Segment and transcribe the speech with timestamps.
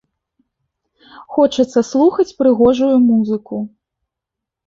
[1.33, 3.55] Хочацца слухаць прыгожую музыку.